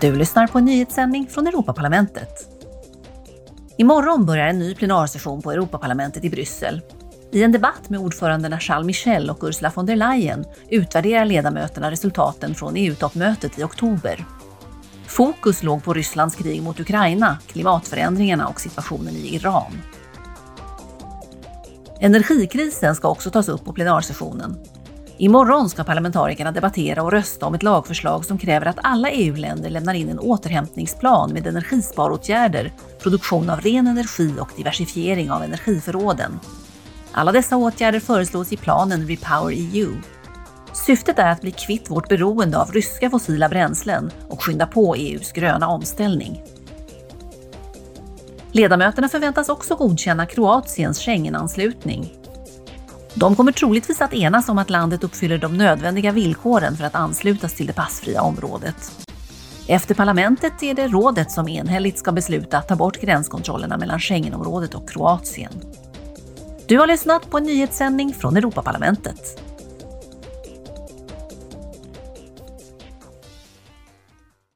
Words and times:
Du 0.00 0.16
lyssnar 0.16 0.46
på 0.46 0.58
en 0.58 0.64
nyhetssändning 0.64 1.26
från 1.26 1.46
Europaparlamentet. 1.46 2.48
Imorgon 3.76 4.26
börjar 4.26 4.46
en 4.46 4.58
ny 4.58 4.74
plenarsession 4.74 5.42
på 5.42 5.52
Europaparlamentet 5.52 6.24
i 6.24 6.30
Bryssel. 6.30 6.80
I 7.32 7.42
en 7.42 7.52
debatt 7.52 7.90
med 7.90 8.00
ordförandena 8.00 8.60
Charles 8.60 8.86
Michel 8.86 9.30
och 9.30 9.44
Ursula 9.44 9.72
von 9.74 9.86
der 9.86 9.96
Leyen 9.96 10.44
utvärderar 10.68 11.24
ledamöterna 11.24 11.90
resultaten 11.90 12.54
från 12.54 12.76
EU-toppmötet 12.76 13.58
i 13.58 13.62
oktober. 13.62 14.24
Fokus 15.06 15.62
låg 15.62 15.84
på 15.84 15.94
Rysslands 15.94 16.36
krig 16.36 16.62
mot 16.62 16.80
Ukraina, 16.80 17.38
klimatförändringarna 17.46 18.48
och 18.48 18.60
situationen 18.60 19.14
i 19.14 19.34
Iran. 19.34 19.72
Energikrisen 22.00 22.94
ska 22.94 23.08
också 23.08 23.30
tas 23.30 23.48
upp 23.48 23.64
på 23.64 23.72
plenarsessionen. 23.72 24.56
Imorgon 25.18 25.70
ska 25.70 25.84
parlamentarikerna 25.84 26.52
debattera 26.52 27.02
och 27.02 27.12
rösta 27.12 27.46
om 27.46 27.54
ett 27.54 27.62
lagförslag 27.62 28.24
som 28.24 28.38
kräver 28.38 28.66
att 28.66 28.78
alla 28.82 29.10
EU-länder 29.10 29.70
lämnar 29.70 29.94
in 29.94 30.08
en 30.08 30.18
återhämtningsplan 30.18 31.32
med 31.32 31.46
energisparåtgärder, 31.46 32.72
produktion 33.02 33.50
av 33.50 33.60
ren 33.60 33.86
energi 33.86 34.34
och 34.40 34.50
diversifiering 34.56 35.30
av 35.30 35.42
energiförråden. 35.42 36.40
Alla 37.12 37.32
dessa 37.32 37.56
åtgärder 37.56 38.00
föreslås 38.00 38.52
i 38.52 38.56
planen 38.56 39.08
Repower 39.08 39.54
EU. 39.56 39.92
Syftet 40.72 41.18
är 41.18 41.30
att 41.30 41.40
bli 41.40 41.50
kvitt 41.50 41.90
vårt 41.90 42.08
beroende 42.08 42.58
av 42.58 42.72
ryska 42.72 43.10
fossila 43.10 43.48
bränslen 43.48 44.10
och 44.28 44.42
skynda 44.42 44.66
på 44.66 44.94
EUs 44.94 45.32
gröna 45.32 45.68
omställning. 45.68 46.42
Ledamöterna 48.52 49.08
förväntas 49.08 49.48
också 49.48 49.76
godkänna 49.76 50.26
Kroatiens 50.26 51.00
Schengenanslutning. 51.00 52.23
De 53.14 53.36
kommer 53.36 53.52
troligtvis 53.52 54.00
att 54.00 54.14
enas 54.14 54.48
om 54.48 54.58
att 54.58 54.70
landet 54.70 55.04
uppfyller 55.04 55.38
de 55.38 55.56
nödvändiga 55.56 56.12
villkoren 56.12 56.76
för 56.76 56.84
att 56.84 56.94
anslutas 56.94 57.54
till 57.54 57.66
det 57.66 57.72
passfria 57.72 58.22
området. 58.22 59.06
Efter 59.68 59.94
parlamentet 59.94 60.62
är 60.62 60.74
det 60.74 60.88
rådet 60.88 61.30
som 61.30 61.48
enhälligt 61.48 61.98
ska 61.98 62.12
besluta 62.12 62.58
att 62.58 62.68
ta 62.68 62.76
bort 62.76 63.00
gränskontrollerna 63.00 63.78
mellan 63.78 64.00
Schengenområdet 64.00 64.74
och 64.74 64.88
Kroatien. 64.88 65.52
Du 66.66 66.78
har 66.78 66.86
lyssnat 66.86 67.30
på 67.30 67.38
en 67.38 67.44
nyhetssändning 67.44 68.14
från 68.14 68.36
Europaparlamentet. 68.36 69.53